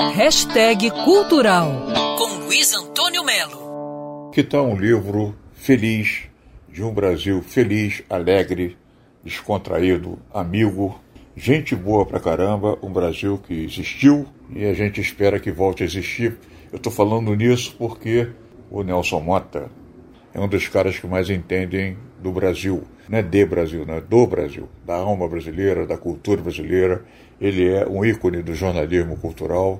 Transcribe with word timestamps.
Hashtag 0.00 0.90
Cultural 1.04 1.70
com 2.18 2.44
Luiz 2.44 2.74
Antônio 2.74 3.22
Melo. 3.22 4.32
Que 4.32 4.42
tal 4.42 4.66
um 4.66 4.76
livro 4.76 5.36
feliz, 5.52 6.24
de 6.68 6.82
um 6.82 6.92
Brasil 6.92 7.40
feliz, 7.42 8.02
alegre, 8.10 8.76
descontraído, 9.22 10.18
amigo, 10.32 11.00
gente 11.36 11.76
boa 11.76 12.04
pra 12.04 12.18
caramba, 12.18 12.76
um 12.82 12.92
Brasil 12.92 13.38
que 13.38 13.54
existiu 13.66 14.26
e 14.50 14.64
a 14.64 14.74
gente 14.74 15.00
espera 15.00 15.38
que 15.38 15.52
volte 15.52 15.84
a 15.84 15.86
existir. 15.86 16.38
Eu 16.72 16.78
estou 16.78 16.92
falando 16.92 17.32
nisso 17.36 17.76
porque 17.78 18.32
o 18.72 18.82
Nelson 18.82 19.20
Mota 19.20 19.70
é 20.34 20.40
um 20.40 20.48
dos 20.48 20.66
caras 20.66 20.98
que 20.98 21.06
mais 21.06 21.30
entendem 21.30 21.96
do 22.24 22.32
Brasil. 22.32 22.84
Não 23.06 23.18
é 23.18 23.22
de 23.22 23.44
Brasil, 23.44 23.84
não 23.84 23.96
é 23.96 24.00
do 24.00 24.26
Brasil, 24.26 24.66
da 24.86 24.96
alma 24.96 25.28
brasileira, 25.28 25.86
da 25.86 25.98
cultura 25.98 26.40
brasileira. 26.40 27.04
Ele 27.38 27.70
é 27.70 27.86
um 27.86 28.02
ícone 28.02 28.42
do 28.42 28.54
jornalismo 28.54 29.18
cultural, 29.18 29.78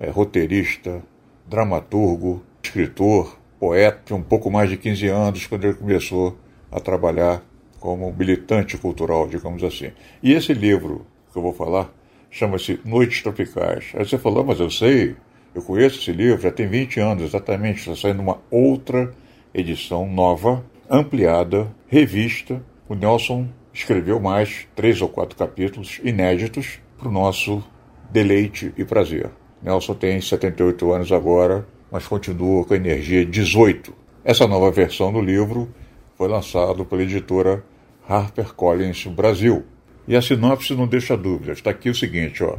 é 0.00 0.08
roteirista, 0.08 1.02
dramaturgo, 1.46 2.42
escritor, 2.62 3.38
poeta. 3.60 4.00
Tinha 4.06 4.16
um 4.16 4.22
pouco 4.22 4.50
mais 4.50 4.70
de 4.70 4.78
15 4.78 5.06
anos 5.08 5.46
quando 5.46 5.64
ele 5.64 5.74
começou 5.74 6.38
a 6.72 6.80
trabalhar 6.80 7.44
como 7.78 8.10
militante 8.10 8.78
cultural, 8.78 9.28
digamos 9.28 9.62
assim. 9.62 9.92
E 10.22 10.32
esse 10.32 10.54
livro 10.54 11.06
que 11.30 11.38
eu 11.38 11.42
vou 11.42 11.52
falar 11.52 11.92
chama-se 12.30 12.80
Noites 12.86 13.20
Tropicais. 13.20 13.92
Aí 13.94 14.02
você 14.02 14.16
falou, 14.16 14.42
mas 14.42 14.60
eu 14.60 14.70
sei, 14.70 15.14
eu 15.54 15.60
conheço 15.60 16.00
esse 16.00 16.10
livro, 16.10 16.40
já 16.40 16.50
tem 16.50 16.66
20 16.66 17.00
anos 17.00 17.24
exatamente, 17.24 17.80
está 17.80 17.94
saindo 17.94 18.22
uma 18.22 18.38
outra 18.50 19.12
edição 19.52 20.08
nova, 20.08 20.64
ampliada, 20.90 21.74
revista. 21.86 22.62
O 22.88 22.94
Nelson 22.94 23.48
escreveu 23.72 24.20
mais 24.20 24.66
três 24.74 25.00
ou 25.02 25.08
quatro 25.08 25.36
capítulos 25.36 26.00
inéditos 26.02 26.80
para 26.98 27.08
o 27.08 27.12
nosso 27.12 27.62
deleite 28.10 28.72
e 28.76 28.84
prazer. 28.84 29.30
Nelson 29.62 29.94
tem 29.94 30.20
78 30.20 30.92
anos 30.92 31.12
agora, 31.12 31.66
mas 31.90 32.06
continua 32.06 32.64
com 32.64 32.74
a 32.74 32.76
energia 32.76 33.24
18. 33.24 33.92
Essa 34.24 34.46
nova 34.46 34.70
versão 34.70 35.12
do 35.12 35.20
livro 35.20 35.68
foi 36.16 36.28
lançada 36.28 36.84
pela 36.84 37.02
editora 37.02 37.64
HarperCollins 38.08 39.06
Brasil. 39.06 39.64
E 40.08 40.16
a 40.16 40.22
sinopse 40.22 40.74
não 40.74 40.86
deixa 40.86 41.16
dúvidas. 41.16 41.58
Está 41.58 41.70
aqui 41.70 41.90
o 41.90 41.94
seguinte, 41.94 42.42
ó. 42.44 42.56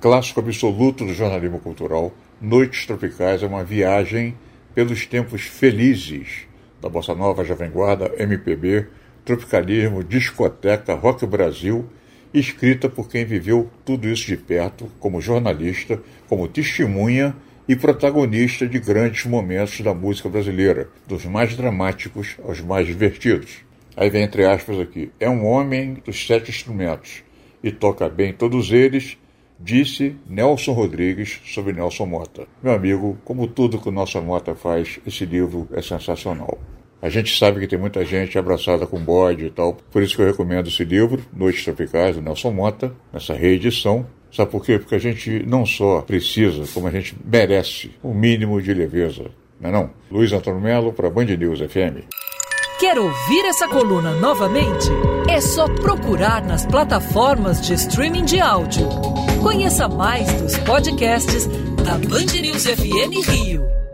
Clássico 0.00 0.40
absoluto 0.40 1.04
do 1.04 1.12
jornalismo 1.12 1.58
cultural, 1.58 2.12
Noites 2.40 2.86
Tropicais 2.86 3.42
é 3.42 3.46
uma 3.46 3.64
viagem 3.64 4.36
pelos 4.74 5.06
tempos 5.06 5.42
felizes 5.42 6.46
da 6.86 6.90
Bossa 6.90 7.14
Nova, 7.14 7.44
Jovem 7.44 7.68
Guarda, 7.68 8.12
MPB, 8.16 8.86
tropicalismo, 9.24 10.04
discoteca, 10.04 10.94
rock 10.94 11.26
Brasil, 11.26 11.84
escrita 12.32 12.88
por 12.88 13.08
quem 13.08 13.24
viveu 13.24 13.68
tudo 13.84 14.08
isso 14.08 14.26
de 14.26 14.36
perto, 14.36 14.88
como 15.00 15.20
jornalista, 15.20 16.00
como 16.28 16.46
testemunha 16.46 17.34
e 17.68 17.74
protagonista 17.74 18.68
de 18.68 18.78
grandes 18.78 19.26
momentos 19.26 19.80
da 19.80 19.92
música 19.92 20.28
brasileira, 20.28 20.88
dos 21.08 21.24
mais 21.24 21.56
dramáticos 21.56 22.36
aos 22.44 22.60
mais 22.60 22.86
divertidos. 22.86 23.64
Aí 23.96 24.08
vem 24.08 24.22
entre 24.22 24.44
aspas 24.44 24.78
aqui: 24.78 25.10
é 25.18 25.28
um 25.28 25.44
homem 25.44 25.94
dos 26.04 26.24
sete 26.24 26.50
instrumentos 26.50 27.24
e 27.64 27.72
toca 27.72 28.08
bem 28.08 28.32
todos 28.32 28.70
eles 28.70 29.18
disse 29.58 30.16
Nelson 30.28 30.72
Rodrigues 30.72 31.40
sobre 31.46 31.72
Nelson 31.72 32.06
Mota. 32.06 32.46
Meu 32.62 32.74
amigo, 32.74 33.18
como 33.24 33.48
tudo 33.48 33.80
que 33.80 33.88
o 33.88 33.92
Nelson 33.92 34.20
Mota 34.20 34.54
faz, 34.54 35.00
esse 35.06 35.24
livro 35.24 35.66
é 35.72 35.80
sensacional. 35.80 36.58
A 37.06 37.08
gente 37.08 37.38
sabe 37.38 37.60
que 37.60 37.68
tem 37.68 37.78
muita 37.78 38.04
gente 38.04 38.36
abraçada 38.36 38.84
com 38.84 38.98
bode 38.98 39.46
e 39.46 39.50
tal, 39.50 39.74
por 39.92 40.02
isso 40.02 40.16
que 40.16 40.22
eu 40.22 40.26
recomendo 40.26 40.66
esse 40.66 40.82
livro, 40.82 41.22
Noites 41.32 41.62
Tropicais, 41.62 42.16
do 42.16 42.20
Nelson 42.20 42.50
Mota, 42.50 42.92
nessa 43.12 43.32
reedição. 43.32 44.04
Sabe 44.32 44.50
por 44.50 44.64
quê? 44.64 44.76
Porque 44.76 44.96
a 44.96 44.98
gente 44.98 45.44
não 45.46 45.64
só 45.64 46.00
precisa, 46.00 46.64
como 46.74 46.88
a 46.88 46.90
gente 46.90 47.16
merece 47.24 47.92
o 48.02 48.08
um 48.08 48.14
mínimo 48.14 48.60
de 48.60 48.74
leveza. 48.74 49.26
Não 49.60 49.70
é 49.70 49.72
não? 49.72 49.90
Luiz 50.10 50.32
Antônio 50.32 50.60
Melo 50.60 50.92
para 50.92 51.08
Band 51.08 51.26
News 51.26 51.60
FM. 51.60 52.02
Quer 52.80 52.98
ouvir 52.98 53.44
essa 53.44 53.68
coluna 53.68 54.10
novamente? 54.14 54.88
É 55.30 55.40
só 55.40 55.68
procurar 55.76 56.44
nas 56.44 56.66
plataformas 56.66 57.64
de 57.64 57.74
streaming 57.74 58.24
de 58.24 58.40
áudio. 58.40 58.88
Conheça 59.44 59.86
mais 59.86 60.26
dos 60.42 60.58
podcasts 60.58 61.46
da 61.84 61.98
Band 61.98 62.40
News 62.42 62.66
FM 62.66 63.30
Rio. 63.30 63.85